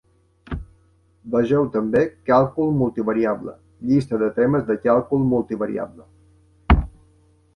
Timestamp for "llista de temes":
3.89-4.65